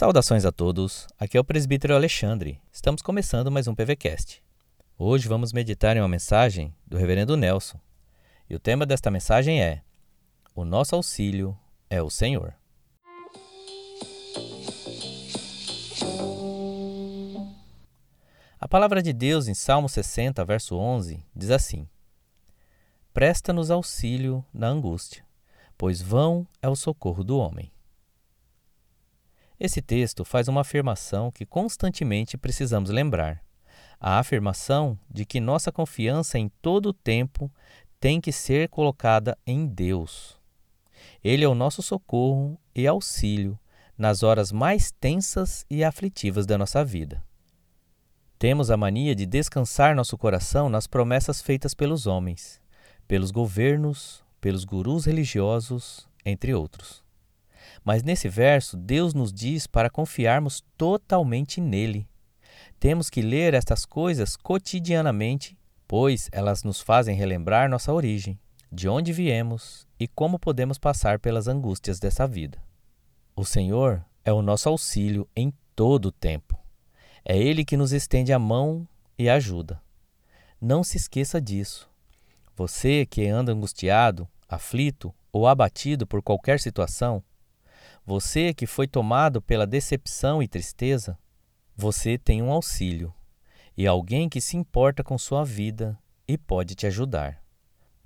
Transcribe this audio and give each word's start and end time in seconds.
Saudações 0.00 0.46
a 0.46 0.50
todos, 0.50 1.06
aqui 1.18 1.36
é 1.36 1.40
o 1.40 1.44
presbítero 1.44 1.94
Alexandre. 1.94 2.58
Estamos 2.72 3.02
começando 3.02 3.50
mais 3.50 3.68
um 3.68 3.74
PVCast. 3.74 4.42
Hoje 4.98 5.28
vamos 5.28 5.52
meditar 5.52 5.94
em 5.94 6.00
uma 6.00 6.08
mensagem 6.08 6.74
do 6.86 6.96
reverendo 6.96 7.36
Nelson. 7.36 7.78
E 8.48 8.54
o 8.54 8.58
tema 8.58 8.86
desta 8.86 9.10
mensagem 9.10 9.62
é: 9.62 9.82
O 10.54 10.64
nosso 10.64 10.94
auxílio 10.94 11.54
é 11.90 12.00
o 12.00 12.08
Senhor. 12.08 12.54
A 18.58 18.66
palavra 18.66 19.02
de 19.02 19.12
Deus 19.12 19.48
em 19.48 19.54
Salmo 19.54 19.86
60, 19.86 20.42
verso 20.46 20.76
11, 20.76 21.22
diz 21.36 21.50
assim: 21.50 21.86
Presta-nos 23.12 23.70
auxílio 23.70 24.42
na 24.50 24.68
angústia, 24.68 25.22
pois 25.76 26.00
vão 26.00 26.48
é 26.62 26.70
o 26.70 26.74
socorro 26.74 27.22
do 27.22 27.36
homem. 27.36 27.70
Esse 29.60 29.82
texto 29.82 30.24
faz 30.24 30.48
uma 30.48 30.62
afirmação 30.62 31.30
que 31.30 31.44
constantemente 31.44 32.38
precisamos 32.38 32.88
lembrar. 32.88 33.44
A 34.00 34.18
afirmação 34.18 34.98
de 35.10 35.26
que 35.26 35.38
nossa 35.38 35.70
confiança 35.70 36.38
em 36.38 36.48
todo 36.62 36.86
o 36.86 36.94
tempo 36.94 37.52
tem 38.00 38.22
que 38.22 38.32
ser 38.32 38.70
colocada 38.70 39.36
em 39.46 39.66
Deus. 39.66 40.40
Ele 41.22 41.44
é 41.44 41.48
o 41.48 41.54
nosso 41.54 41.82
socorro 41.82 42.58
e 42.74 42.86
auxílio 42.86 43.58
nas 43.98 44.22
horas 44.22 44.50
mais 44.50 44.90
tensas 44.90 45.66
e 45.68 45.84
aflitivas 45.84 46.46
da 46.46 46.56
nossa 46.56 46.82
vida. 46.82 47.22
Temos 48.38 48.70
a 48.70 48.76
mania 48.78 49.14
de 49.14 49.26
descansar 49.26 49.94
nosso 49.94 50.16
coração 50.16 50.70
nas 50.70 50.86
promessas 50.86 51.42
feitas 51.42 51.74
pelos 51.74 52.06
homens, 52.06 52.58
pelos 53.06 53.30
governos, 53.30 54.24
pelos 54.40 54.64
gurus 54.64 55.04
religiosos, 55.04 56.08
entre 56.24 56.54
outros. 56.54 57.09
Mas 57.84 58.02
nesse 58.02 58.28
verso, 58.28 58.76
Deus 58.76 59.14
nos 59.14 59.32
diz 59.32 59.66
para 59.66 59.90
confiarmos 59.90 60.62
totalmente 60.76 61.60
nele. 61.60 62.08
Temos 62.78 63.10
que 63.10 63.22
ler 63.22 63.54
estas 63.54 63.84
coisas 63.84 64.36
cotidianamente, 64.36 65.58
pois 65.86 66.28
elas 66.32 66.62
nos 66.62 66.80
fazem 66.80 67.16
relembrar 67.16 67.68
nossa 67.68 67.92
origem, 67.92 68.38
de 68.72 68.88
onde 68.88 69.12
viemos 69.12 69.86
e 69.98 70.06
como 70.06 70.38
podemos 70.38 70.78
passar 70.78 71.18
pelas 71.18 71.48
angústias 71.48 71.98
dessa 71.98 72.26
vida. 72.26 72.58
O 73.34 73.44
Senhor 73.44 74.04
é 74.24 74.32
o 74.32 74.42
nosso 74.42 74.68
auxílio 74.68 75.28
em 75.34 75.52
todo 75.74 76.06
o 76.06 76.12
tempo. 76.12 76.58
É 77.24 77.36
Ele 77.36 77.64
que 77.64 77.76
nos 77.76 77.92
estende 77.92 78.32
a 78.32 78.38
mão 78.38 78.86
e 79.18 79.28
ajuda. 79.28 79.82
Não 80.60 80.84
se 80.84 80.96
esqueça 80.96 81.40
disso. 81.40 81.90
Você 82.56 83.06
que 83.06 83.26
anda 83.26 83.52
angustiado, 83.52 84.28
aflito 84.48 85.14
ou 85.32 85.46
abatido 85.46 86.06
por 86.06 86.22
qualquer 86.22 86.60
situação, 86.60 87.22
você 88.04 88.52
que 88.54 88.66
foi 88.66 88.86
tomado 88.86 89.40
pela 89.40 89.66
decepção 89.66 90.42
e 90.42 90.48
tristeza, 90.48 91.18
você 91.76 92.18
tem 92.18 92.42
um 92.42 92.50
auxílio 92.50 93.14
e 93.76 93.86
alguém 93.86 94.28
que 94.28 94.40
se 94.40 94.56
importa 94.56 95.02
com 95.02 95.16
sua 95.16 95.44
vida 95.44 95.98
e 96.26 96.36
pode 96.36 96.74
te 96.74 96.86
ajudar. 96.86 97.42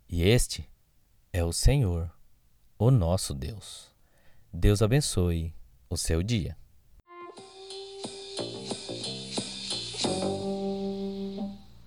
E 0.09 0.23
este 0.23 0.70
é 1.33 1.42
o 1.42 1.53
Senhor, 1.53 2.11
o 2.78 2.91
nosso 2.91 3.34
Deus. 3.34 3.92
Deus 4.53 4.83
abençoe 4.83 5.55
o 5.91 5.97
seu 5.97 6.23
dia. 6.23 6.56